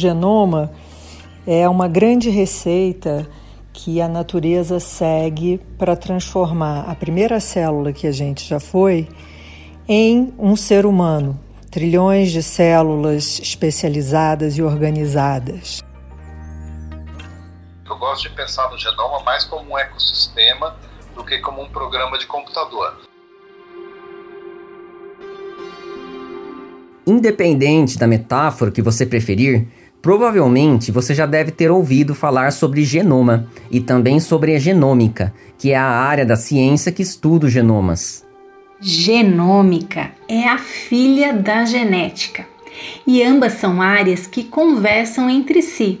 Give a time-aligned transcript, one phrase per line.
[0.00, 0.72] genoma
[1.46, 3.28] é uma grande receita
[3.72, 9.08] que a natureza segue para transformar a primeira célula que a gente já foi
[9.88, 11.38] em um ser humano,
[11.70, 15.82] trilhões de células especializadas e organizadas.
[17.88, 20.76] Eu gosto de pensar no genoma mais como um ecossistema
[21.14, 23.00] do que como um programa de computador.
[27.06, 29.66] Independente da metáfora que você preferir,
[30.02, 35.70] provavelmente você já deve ter ouvido falar sobre genoma e também sobre a genômica, que
[35.72, 38.24] é a área da ciência que estuda os genomas.
[38.80, 42.46] Genômica é a filha da genética
[43.06, 46.00] e ambas são áreas que conversam entre si,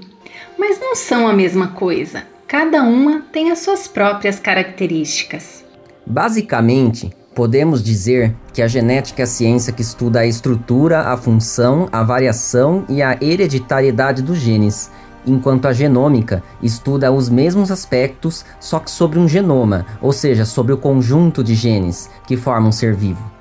[0.58, 2.24] mas não são a mesma coisa.
[2.46, 5.64] Cada uma tem as suas próprias características.
[6.06, 11.88] Basicamente, podemos dizer que a genética é a ciência que estuda a estrutura, a função,
[11.92, 14.90] a variação e a hereditariedade dos genes,
[15.26, 20.72] enquanto a genômica estuda os mesmos aspectos, só que sobre um genoma, ou seja, sobre
[20.72, 23.39] o conjunto de genes que formam um ser vivo.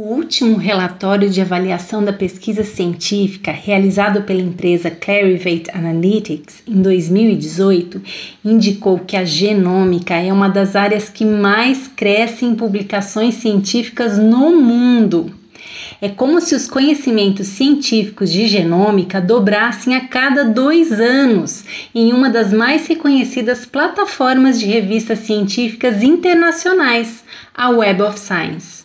[0.00, 8.00] O último relatório de avaliação da pesquisa científica realizado pela empresa Clarivate Analytics em 2018
[8.44, 14.52] indicou que a genômica é uma das áreas que mais cresce em publicações científicas no
[14.62, 15.32] mundo.
[16.00, 22.30] É como se os conhecimentos científicos de genômica dobrassem a cada dois anos em uma
[22.30, 28.77] das mais reconhecidas plataformas de revistas científicas internacionais, a Web of Science.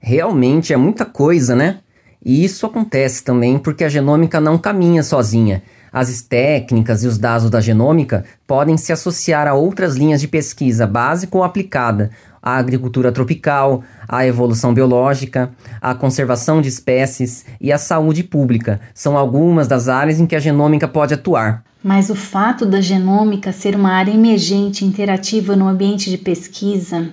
[0.00, 1.80] Realmente é muita coisa, né?
[2.24, 5.62] E isso acontece também porque a genômica não caminha sozinha.
[5.92, 10.86] As técnicas e os dados da genômica podem se associar a outras linhas de pesquisa
[10.86, 12.10] básica ou aplicada,
[12.42, 18.80] a agricultura tropical, a evolução biológica, a conservação de espécies e a saúde pública.
[18.94, 21.64] São algumas das áreas em que a genômica pode atuar.
[21.82, 27.10] Mas o fato da genômica ser uma área emergente interativa no ambiente de pesquisa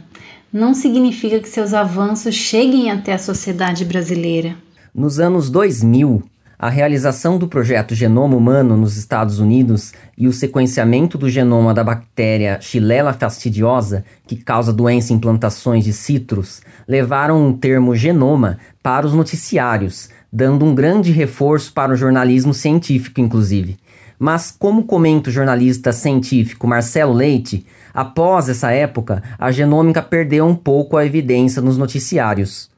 [0.52, 4.56] não significa que seus avanços cheguem até a sociedade brasileira.
[4.94, 6.24] Nos anos 2000,
[6.60, 11.84] a realização do projeto Genoma Humano nos Estados Unidos e o sequenciamento do genoma da
[11.84, 19.06] bactéria Xylella fastidiosa, que causa doença em plantações de citros, levaram o termo genoma para
[19.06, 23.78] os noticiários, dando um grande reforço para o jornalismo científico, inclusive.
[24.20, 30.56] Mas, como comenta o jornalista científico Marcelo Leite, após essa época, a genômica perdeu um
[30.56, 32.70] pouco a evidência nos noticiários.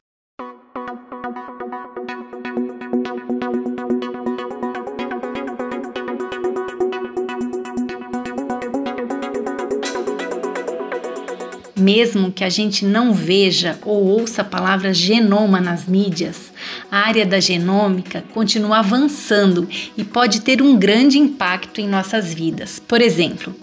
[11.80, 16.52] Mesmo que a gente não veja ou ouça a palavra genoma nas mídias,
[16.90, 22.78] a área da genômica continua avançando e pode ter um grande impacto em nossas vidas.
[22.78, 23.54] Por exemplo,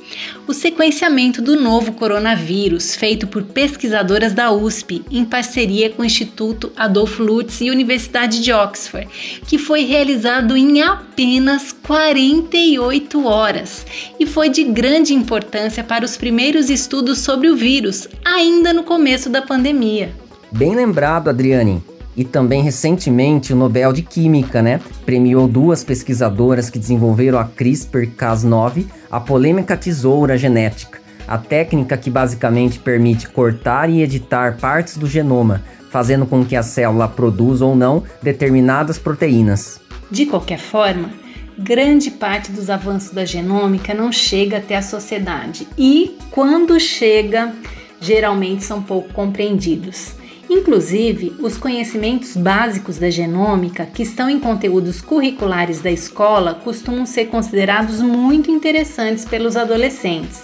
[0.48, 6.72] o sequenciamento do novo coronavírus, feito por pesquisadoras da USP em parceria com o Instituto
[6.76, 9.08] Adolfo Lutz e Universidade de Oxford,
[9.48, 13.86] que foi realizado em apenas 48 horas
[14.20, 19.30] e foi de grande importância para os primeiros estudos sobre o vírus, ainda no começo
[19.30, 20.12] da pandemia.
[20.52, 21.84] Bem lembrado, Adriane.
[22.16, 28.86] E também recentemente o Nobel de Química, né, premiou duas pesquisadoras que desenvolveram a CRISPR-Cas9,
[29.12, 35.62] a polêmica tesoura genética, a técnica que basicamente permite cortar e editar partes do genoma,
[35.92, 39.80] fazendo com que a célula produza ou não determinadas proteínas.
[40.10, 41.12] De qualquer forma,
[41.58, 47.54] grande parte dos avanços da genômica não chega até a sociedade e, quando chega,
[48.00, 50.16] geralmente são pouco compreendidos.
[50.50, 57.26] Inclusive, os conhecimentos básicos da genômica, que estão em conteúdos curriculares da escola, costumam ser
[57.26, 60.44] considerados muito interessantes pelos adolescentes,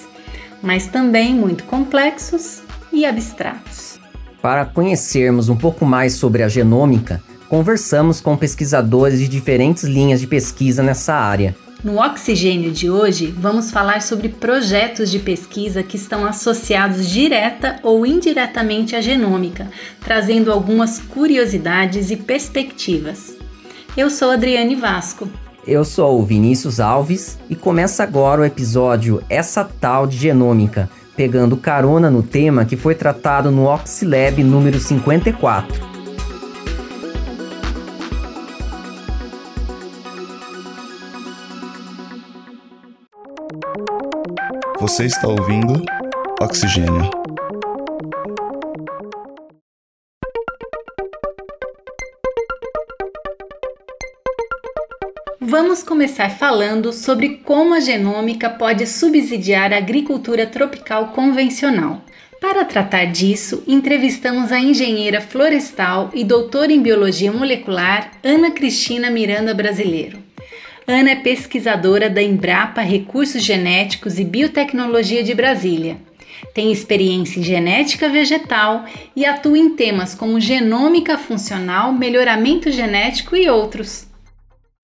[0.61, 2.61] mas também muito complexos
[2.91, 3.97] e abstratos.
[4.41, 10.27] Para conhecermos um pouco mais sobre a genômica, conversamos com pesquisadores de diferentes linhas de
[10.27, 11.55] pesquisa nessa área.
[11.83, 18.05] No Oxigênio de hoje, vamos falar sobre projetos de pesquisa que estão associados direta ou
[18.05, 19.69] indiretamente à genômica,
[19.99, 23.35] trazendo algumas curiosidades e perspectivas.
[23.97, 25.27] Eu sou Adriane Vasco.
[25.67, 31.57] Eu sou o Vinícius Alves e começa agora o episódio Essa Tal de Genômica, pegando
[31.57, 35.92] carona no tema que foi tratado no Oxilab número 54.
[44.83, 45.81] Você está ouvindo
[46.41, 47.09] Oxigênio.
[55.39, 62.01] Vamos começar falando sobre como a genômica pode subsidiar a agricultura tropical convencional.
[62.41, 69.53] Para tratar disso, entrevistamos a engenheira florestal e doutora em biologia molecular Ana Cristina Miranda
[69.53, 70.22] Brasileiro.
[70.87, 75.97] Ana é pesquisadora da Embrapa Recursos Genéticos e Biotecnologia de Brasília.
[76.53, 78.83] Tem experiência em genética vegetal
[79.15, 84.07] e atua em temas como genômica funcional, melhoramento genético e outros.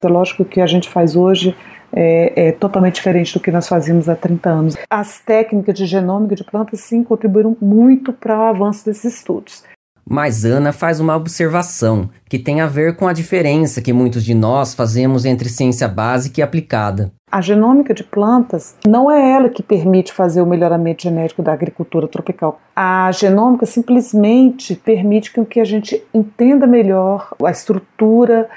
[0.02, 1.54] É lógico que a gente faz hoje
[1.92, 4.78] é, é, totalmente diferente do que nós fazíamos há 30 anos.
[4.90, 9.64] As técnicas de genômica de plantas, sim, contribuíram muito para o avanço desses estudos.
[10.10, 14.34] Mas Ana faz uma observação que tem a ver com a diferença que muitos de
[14.34, 17.12] nós fazemos entre ciência básica e aplicada.
[17.32, 22.08] A genômica de plantas não é ela que permite fazer o melhoramento genético da agricultura
[22.08, 22.60] tropical.
[22.76, 28.50] A genômica simplesmente permite que a gente entenda melhor a estrutura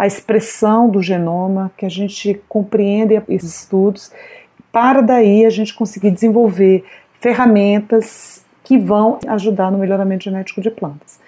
[0.00, 4.10] a expressão do genoma, que a gente compreenda esses estudos,
[4.72, 6.84] para daí a gente conseguir desenvolver
[7.20, 11.18] ferramentas que vão ajudar no melhoramento genético de plantas.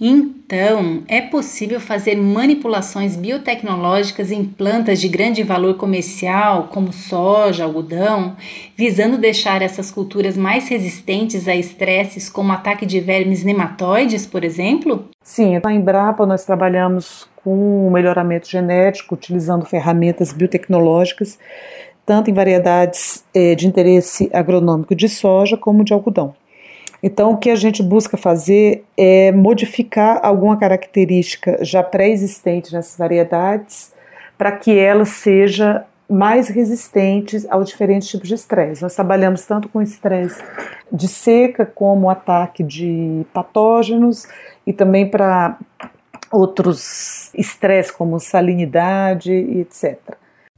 [0.00, 8.36] Então, é possível fazer manipulações biotecnológicas em plantas de grande valor comercial, como soja, algodão,
[8.76, 15.06] visando deixar essas culturas mais resistentes a estresses como ataque de vermes nematóides, por exemplo?
[15.20, 21.40] Sim, na Embrapa nós trabalhamos com o melhoramento genético, utilizando ferramentas biotecnológicas,
[22.06, 26.36] tanto em variedades eh, de interesse agronômico de soja como de algodão.
[27.02, 33.92] Então, o que a gente busca fazer é modificar alguma característica já pré-existente nessas variedades
[34.38, 38.82] para que ela seja mais resistente aos diferentes tipos de estresse.
[38.82, 40.42] Nós trabalhamos tanto com estresse
[40.92, 44.26] de seca como ataque de patógenos
[44.66, 45.58] e também para
[46.30, 49.98] outros estresses como salinidade e etc.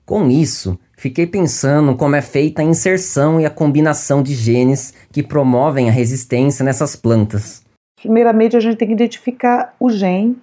[0.07, 5.23] Com isso, fiquei pensando como é feita a inserção e a combinação de genes que
[5.23, 7.65] promovem a resistência nessas plantas.
[7.97, 10.37] Primeiramente, a gente tem que identificar o gene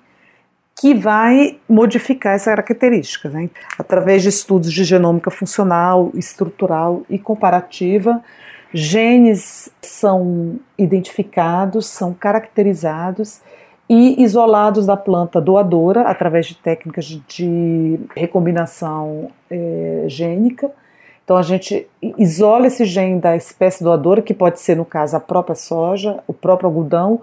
[0.80, 3.52] que vai modificar essa característica, né?
[3.78, 8.19] através de estudos de genômica funcional, estrutural e comparativa.
[8.74, 13.42] Genes são identificados, são caracterizados
[13.93, 20.71] e isolados da planta doadora através de técnicas de recombinação é, gênica.
[21.25, 21.85] Então a gente
[22.17, 26.31] isola esse gene da espécie doadora, que pode ser no caso a própria soja, o
[26.31, 27.19] próprio algodão,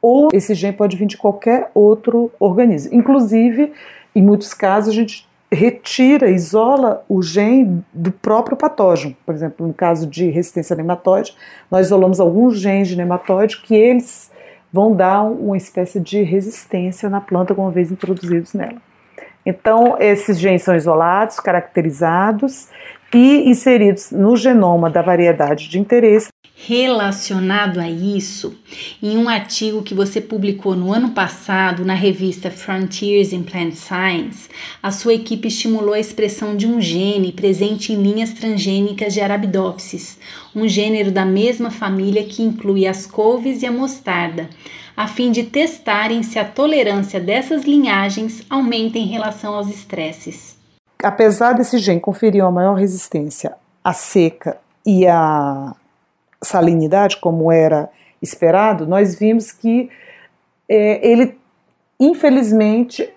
[0.00, 2.94] ou esse gene pode vir de qualquer outro organismo.
[2.94, 3.72] Inclusive,
[4.14, 9.16] em muitos casos a gente retira, isola o gene do próprio patógeno.
[9.26, 11.34] Por exemplo, no caso de resistência a nematóide,
[11.68, 14.30] nós isolamos alguns genes de nematóide que eles
[14.72, 18.80] vão dar uma espécie de resistência na planta uma vez introduzidos nela.
[19.44, 22.68] Então, esses genes são isolados, caracterizados
[23.12, 26.28] e inseridos no genoma da variedade de interesse.
[26.64, 28.54] Relacionado a isso,
[29.02, 34.48] em um artigo que você publicou no ano passado na revista Frontiers in Plant Science,
[34.80, 40.16] a sua equipe estimulou a expressão de um gene presente em linhas transgênicas de Arabidopsis,
[40.54, 44.48] um gênero da mesma família que inclui as couves e a mostarda,
[44.96, 50.56] a fim de testarem se a tolerância dessas linhagens aumenta em relação aos estresses.
[51.02, 55.74] Apesar desse gene conferir uma maior resistência à seca e à
[56.42, 57.88] salinidade, como era
[58.20, 59.90] esperado, nós vimos que
[60.68, 61.36] é, ele,
[61.98, 63.08] infelizmente,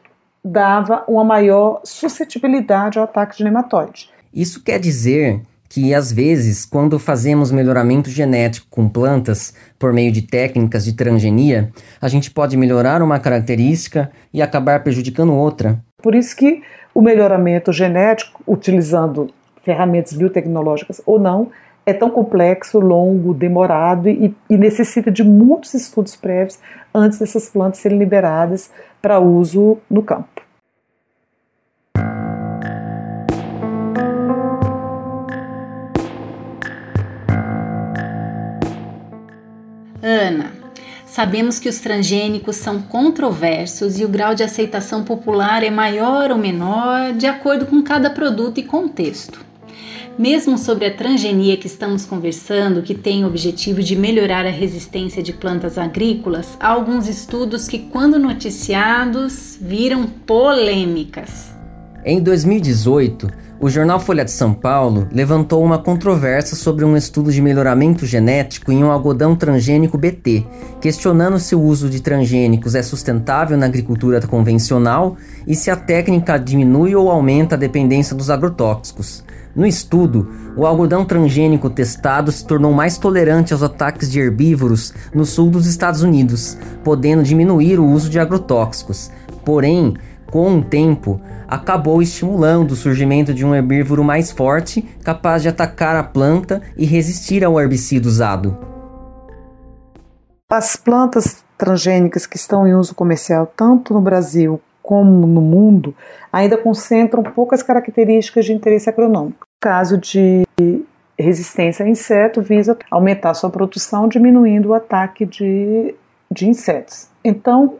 [0.44, 4.10] dava uma maior suscetibilidade ao ataque de nematóide.
[4.34, 10.22] Isso quer dizer que às vezes, quando fazemos melhoramento genético com plantas por meio de
[10.22, 15.80] técnicas de transgenia, a gente pode melhorar uma característica e acabar prejudicando outra.
[16.02, 16.62] Por isso que
[16.94, 21.50] o melhoramento genético, utilizando ferramentas biotecnológicas ou não,
[21.86, 26.60] é tão complexo, longo, demorado e, e necessita de muitos estudos prévios
[26.94, 30.42] antes dessas plantas serem liberadas para uso no campo.
[40.02, 40.52] Ana,
[41.06, 46.38] sabemos que os transgênicos são controversos e o grau de aceitação popular é maior ou
[46.38, 49.55] menor de acordo com cada produto e contexto.
[50.18, 55.22] Mesmo sobre a transgenia que estamos conversando, que tem o objetivo de melhorar a resistência
[55.22, 61.54] de plantas agrícolas, há alguns estudos que, quando noticiados, viram polêmicas.
[62.06, 63.28] Em 2018,
[63.60, 68.72] o jornal Folha de São Paulo levantou uma controvérsia sobre um estudo de melhoramento genético
[68.72, 70.46] em um algodão transgênico BT,
[70.80, 76.38] questionando se o uso de transgênicos é sustentável na agricultura convencional e se a técnica
[76.38, 79.25] diminui ou aumenta a dependência dos agrotóxicos.
[79.56, 85.26] No estudo, o algodão transgênico testado se tornou mais tolerante aos ataques de herbívoros no
[85.26, 89.10] sul dos Estados Unidos, podendo diminuir o uso de agrotóxicos.
[89.46, 89.94] Porém,
[90.30, 95.96] com o tempo, acabou estimulando o surgimento de um herbívoro mais forte, capaz de atacar
[95.96, 98.58] a planta e resistir ao herbicida usado.
[100.52, 105.96] As plantas transgênicas que estão em uso comercial, tanto no Brasil como no mundo,
[106.32, 109.40] ainda concentram poucas características de interesse agronômico.
[109.40, 110.46] No caso de
[111.18, 115.96] resistência a inseto, visa aumentar sua produção, diminuindo o ataque de,
[116.32, 117.08] de insetos.
[117.24, 117.78] Então,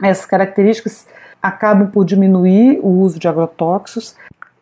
[0.00, 1.08] essas características
[1.42, 4.14] acabam por diminuir o uso de agrotóxicos,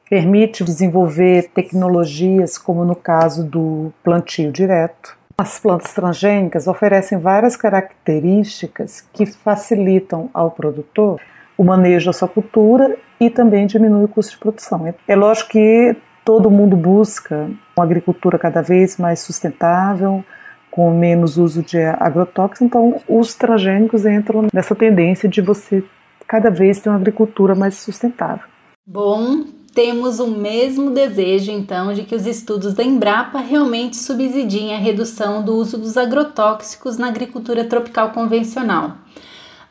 [0.09, 5.15] permite desenvolver tecnologias, como no caso do plantio direto.
[5.37, 11.21] As plantas transgênicas oferecem várias características que facilitam ao produtor
[11.56, 14.92] o manejo da sua cultura e também diminui o custo de produção.
[15.06, 20.25] É lógico que todo mundo busca uma agricultura cada vez mais sustentável,
[20.70, 25.84] com menos uso de agrotóxicos, então os transgênicos entram nessa tendência de você
[26.26, 28.46] cada vez ter uma agricultura mais sustentável.
[28.84, 29.44] Bom,
[29.75, 35.44] temos o mesmo desejo, então, de que os estudos da Embrapa realmente subsidiem a redução
[35.44, 38.96] do uso dos agrotóxicos na agricultura tropical convencional.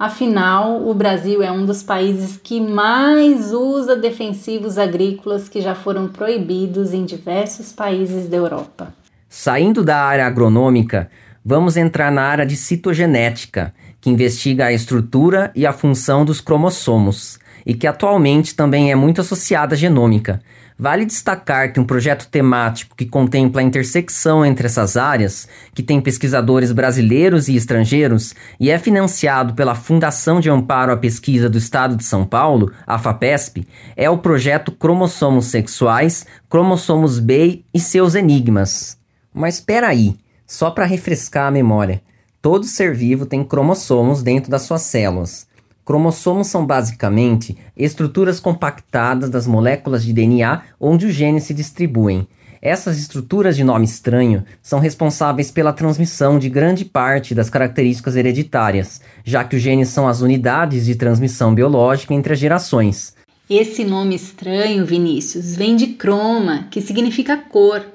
[0.03, 6.10] Afinal, o Brasil é um dos países que mais usa defensivos agrícolas que já foram
[6.10, 8.93] proibidos em diversos países da Europa.
[9.29, 11.10] Saindo da área agronômica,
[11.45, 17.39] vamos entrar na área de citogenética, que investiga a estrutura e a função dos cromossomos,
[17.65, 20.41] e que atualmente também é muito associada à genômica.
[20.83, 26.01] Vale destacar que um projeto temático que contempla a intersecção entre essas áreas, que tem
[26.01, 31.95] pesquisadores brasileiros e estrangeiros e é financiado pela Fundação de Amparo à Pesquisa do Estado
[31.95, 38.97] de São Paulo, a FAPESP, é o projeto Cromossomos Sexuais, Cromossomos B e seus Enigmas.
[39.33, 42.01] Mas espera aí, só para refrescar a memória.
[42.41, 45.47] Todo ser vivo tem cromossomos dentro das suas células.
[45.85, 52.27] Cromossomos são basicamente estruturas compactadas das moléculas de DNA onde os genes se distribuem.
[52.61, 59.01] Essas estruturas de nome estranho são responsáveis pela transmissão de grande parte das características hereditárias,
[59.25, 63.13] já que os genes são as unidades de transmissão biológica entre as gerações.
[63.49, 67.85] Esse nome estranho, Vinícius, vem de croma, que significa cor,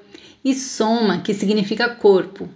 [0.44, 2.46] e soma, que significa corpo.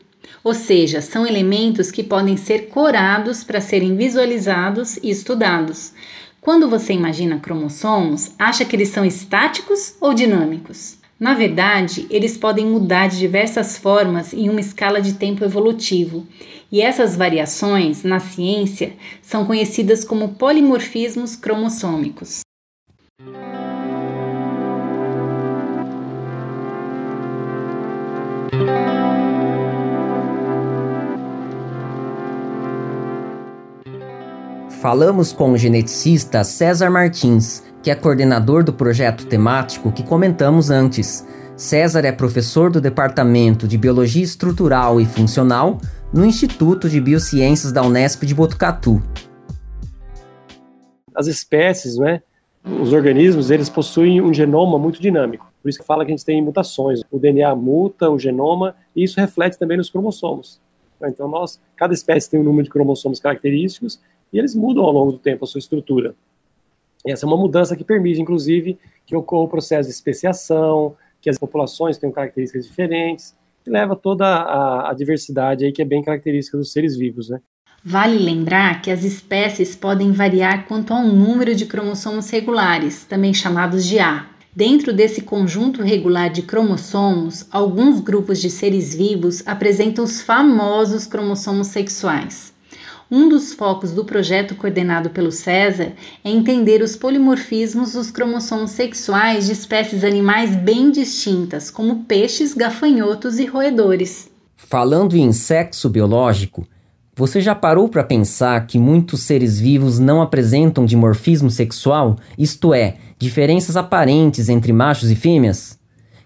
[0.45, 5.93] Ou seja, são elementos que podem ser corados para serem visualizados e estudados.
[6.41, 10.99] Quando você imagina cromossomos, acha que eles são estáticos ou dinâmicos?
[11.19, 16.26] Na verdade, eles podem mudar de diversas formas em uma escala de tempo evolutivo,
[16.71, 22.41] e essas variações, na ciência, são conhecidas como polimorfismos cromossômicos.
[34.82, 41.24] Falamos com o geneticista César Martins, que é coordenador do projeto temático que comentamos antes.
[41.56, 45.78] César é professor do Departamento de Biologia Estrutural e Funcional
[46.12, 49.00] no Instituto de Biociências da Unesp de Botucatu.
[51.14, 52.20] As espécies, né,
[52.64, 55.46] os organismos, eles possuem um genoma muito dinâmico.
[55.62, 57.02] Por isso que fala que a gente tem mutações.
[57.08, 60.60] O DNA muta o genoma e isso reflete também nos cromossomos.
[61.04, 64.00] Então, nós, cada espécie tem um número de cromossomos característicos
[64.32, 66.14] e eles mudam ao longo do tempo a sua estrutura.
[67.04, 71.28] E essa é uma mudança que permite, inclusive, que ocorra o processo de especiação, que
[71.28, 76.02] as populações tenham características diferentes, que leva toda a, a diversidade aí que é bem
[76.02, 77.40] característica dos seres vivos, né?
[77.84, 83.84] Vale lembrar que as espécies podem variar quanto ao número de cromossomos regulares, também chamados
[83.84, 84.28] de A.
[84.54, 91.68] Dentro desse conjunto regular de cromossomos, alguns grupos de seres vivos apresentam os famosos cromossomos
[91.68, 92.51] sexuais.
[93.14, 95.92] Um dos focos do projeto coordenado pelo César
[96.25, 103.38] é entender os polimorfismos dos cromossomos sexuais de espécies animais bem distintas, como peixes, gafanhotos
[103.38, 104.33] e roedores.
[104.57, 106.66] Falando em sexo biológico,
[107.14, 112.97] você já parou para pensar que muitos seres vivos não apresentam dimorfismo sexual, isto é,
[113.19, 115.78] diferenças aparentes entre machos e fêmeas?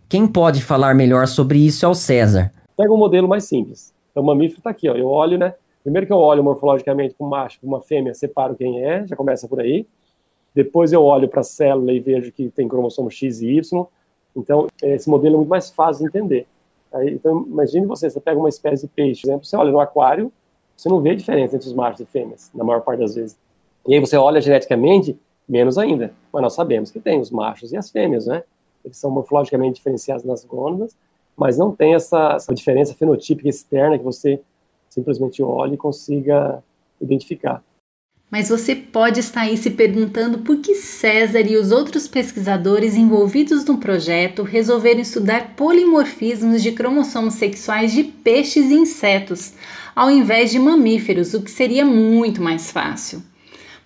[0.08, 2.52] Quem pode falar melhor sobre isso é o César.
[2.76, 3.92] Pega um modelo mais simples.
[4.12, 4.94] Então, o mamífero está aqui, ó.
[4.94, 5.52] eu olho, né?
[5.86, 9.46] Primeiro que eu olho morfologicamente para um macho, uma fêmea, separo quem é, já começa
[9.46, 9.86] por aí.
[10.52, 13.86] depois eu olho para a célula e vejo que tem cromossomo X e Y,
[14.34, 16.48] então esse modelo é muito mais fácil de entender.
[16.92, 19.78] Aí, então, imagine você, você pega uma espécie de peixe, por exemplo, você olha no
[19.78, 20.32] aquário,
[20.76, 23.38] você não vê diferença entre os machos e fêmeas, na maior parte das vezes.
[23.86, 25.16] E aí você olha geneticamente,
[25.48, 26.12] menos ainda.
[26.32, 28.42] Mas nós sabemos que tem os machos e as fêmeas, né?
[28.84, 30.96] Eles são morfologicamente diferenciados nas gônadas,
[31.36, 34.40] mas não tem essa, essa diferença fenotípica externa que você
[34.96, 36.62] simplesmente olha e consiga
[37.00, 37.62] identificar.
[38.30, 43.64] Mas você pode estar aí se perguntando por que César e os outros pesquisadores envolvidos
[43.64, 49.54] no projeto resolveram estudar polimorfismos de cromossomos sexuais de peixes e insetos,
[49.94, 53.22] ao invés de mamíferos, o que seria muito mais fácil.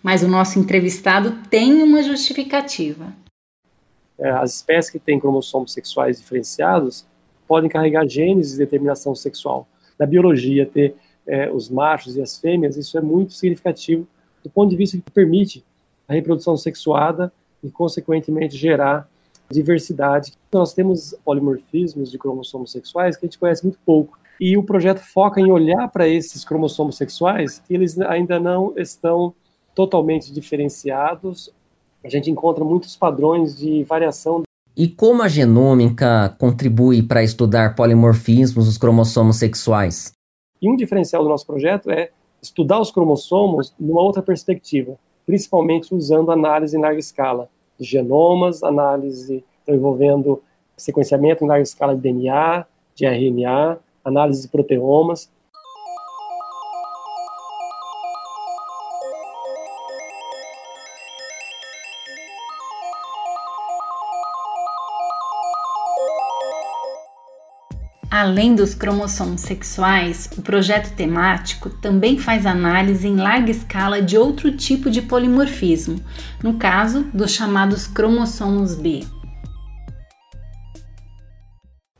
[0.03, 3.13] Mas o nosso entrevistado tem uma justificativa.
[4.19, 7.07] É, as espécies que têm cromossomos sexuais diferenciados
[7.47, 9.69] podem carregar genes de determinação sexual.
[10.01, 14.09] Na biologia, ter é, os machos e as fêmeas, isso é muito significativo
[14.43, 15.63] do ponto de vista que permite
[16.09, 19.09] a reprodução sexuada e, consequentemente, gerar
[19.51, 20.33] diversidade.
[20.53, 24.19] Nós temos polimorfismos de cromossomos sexuais que a gente conhece muito pouco.
[24.41, 29.35] E o projeto foca em olhar para esses cromossomos sexuais eles ainda não estão
[29.75, 31.53] totalmente diferenciados.
[32.03, 34.43] A gente encontra muitos padrões de variação.
[34.83, 40.15] E como a genômica contribui para estudar polimorfismos dos cromossomos sexuais?
[40.63, 42.09] E um diferencial do nosso projeto é
[42.41, 49.45] estudar os cromossomos numa outra perspectiva, principalmente usando análise em larga escala de genomas, análise
[49.63, 50.43] então, envolvendo
[50.79, 55.31] sequenciamento em larga escala de DNA, de RNA, análise de proteomas,
[68.21, 74.55] Além dos cromossomos sexuais, o projeto temático também faz análise em larga escala de outro
[74.55, 75.99] tipo de polimorfismo,
[76.45, 79.07] no caso dos chamados cromossomos B.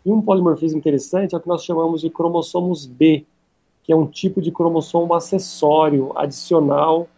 [0.05, 3.25] E um polimorfismo interessante é o que nós chamamos de cromossomos B,
[3.83, 7.09] que é um tipo de cromossomo acessório, adicional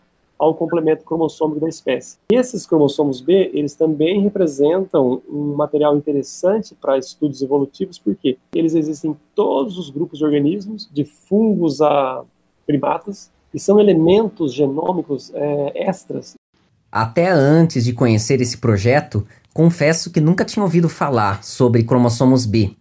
[0.42, 2.18] ao complemento cromossômico da espécie.
[2.32, 9.12] Esses cromossomos B, eles também representam um material interessante para estudos evolutivos, porque eles existem
[9.12, 12.24] em todos os grupos de organismos, de fungos a
[12.66, 16.34] primatas, e são elementos genômicos é, extras.
[16.90, 19.24] Até antes de conhecer esse projeto,
[19.54, 22.72] confesso que nunca tinha ouvido falar sobre cromossomos B.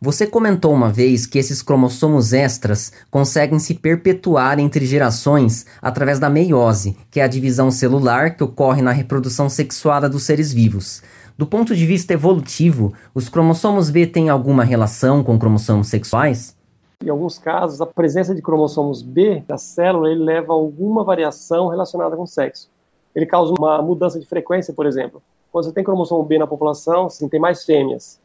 [0.00, 6.28] Você comentou uma vez que esses cromossomos extras conseguem se perpetuar entre gerações através da
[6.28, 11.02] meiose, que é a divisão celular que ocorre na reprodução sexuada dos seres vivos.
[11.36, 16.56] Do ponto de vista evolutivo, os cromossomos B têm alguma relação com cromossomos sexuais?
[17.02, 21.68] Em alguns casos, a presença de cromossomos B da célula ele leva a alguma variação
[21.68, 22.70] relacionada com o sexo.
[23.14, 25.22] Ele causa uma mudança de frequência, por exemplo.
[25.50, 28.18] Quando você tem cromossomo B na população, você tem mais fêmeas.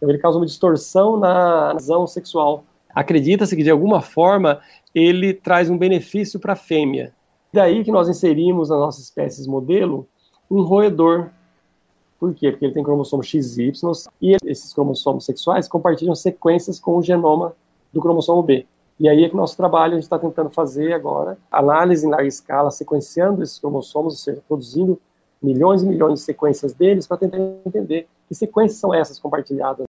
[0.00, 2.64] Então, ele causa uma distorção na visão sexual.
[2.94, 4.60] Acredita-se que, de alguma forma,
[4.94, 7.12] ele traz um benefício para a fêmea.
[7.52, 10.06] Daí que nós inserimos nas nossas espécies modelo
[10.50, 11.30] um roedor.
[12.18, 12.50] Por quê?
[12.50, 13.72] Porque ele tem cromossomo XY
[14.22, 17.54] e esses cromossomos sexuais compartilham sequências com o genoma
[17.92, 18.66] do cromossomo B.
[18.98, 22.28] E aí é que nosso trabalho a gente está tentando fazer agora, análise em larga
[22.28, 25.00] escala, sequenciando esses cromossomos, ou seja, produzindo
[25.42, 29.86] milhões e milhões de sequências deles para tentar entender que sequências são essas compartilhadas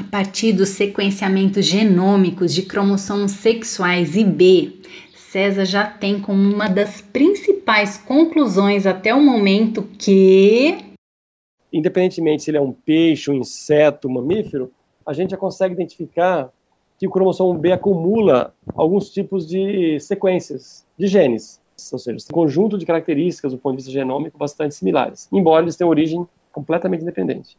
[0.00, 4.72] a partir dos sequenciamentos genômicos de cromossomos sexuais e B,
[5.14, 10.78] César já tem como uma das principais conclusões até o momento que.
[11.70, 14.72] Independentemente se ele é um peixe, um inseto, um mamífero,
[15.06, 16.50] a gente já consegue identificar
[16.98, 21.60] que o cromossomo B acumula alguns tipos de sequências de genes,
[21.92, 25.76] ou seja, um conjunto de características do ponto de vista genômico bastante similares, embora eles
[25.76, 27.56] tenham origem completamente independente.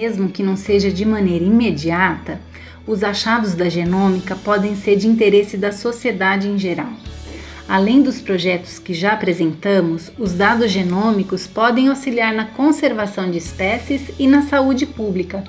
[0.00, 2.40] Mesmo que não seja de maneira imediata,
[2.86, 6.92] os achados da genômica podem ser de interesse da sociedade em geral.
[7.68, 14.02] Além dos projetos que já apresentamos, os dados genômicos podem auxiliar na conservação de espécies
[14.20, 15.42] e na saúde pública,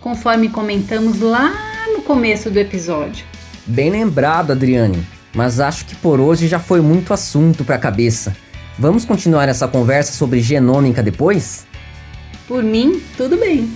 [0.00, 1.52] conforme comentamos lá
[1.92, 3.26] no começo do episódio.
[3.66, 8.36] Bem lembrado, Adriane, mas acho que por hoje já foi muito assunto para a cabeça.
[8.78, 11.66] Vamos continuar essa conversa sobre genômica depois?
[12.46, 13.68] Por mim, tudo bem.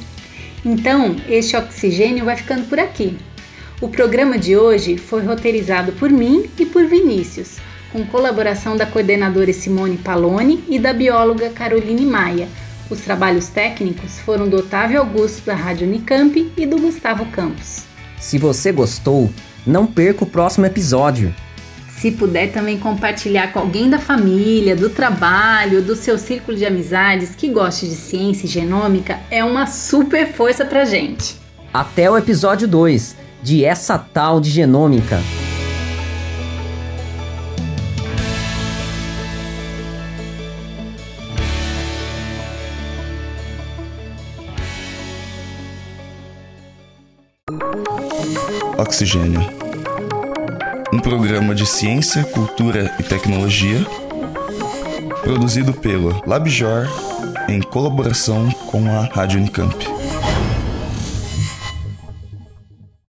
[0.64, 3.16] Então, este oxigênio vai ficando por aqui.
[3.81, 7.57] O programa de hoje foi roteirizado por mim e por Vinícius,
[7.90, 12.49] com colaboração da coordenadora Simone Paloni e da bióloga Caroline Maia,
[12.90, 17.85] Os trabalhos técnicos foram do Otávio Augusto da Rádio Unicamp e do Gustavo Campos.
[18.18, 19.31] Se você gostou,
[19.64, 21.33] não perca o próximo episódio.
[22.00, 27.34] Se puder também compartilhar com alguém da família, do trabalho, do seu círculo de amizades
[27.34, 31.36] que goste de ciência e genômica, é uma super força pra gente.
[31.74, 35.20] Até o episódio 2 de Essa Tal de Genômica.
[48.78, 49.60] Oxigênio.
[50.92, 53.87] Um programa de ciência, cultura e tecnologia
[55.22, 56.88] produzido pelo LabJor
[57.48, 59.99] em colaboração com a Rádio Unicamp.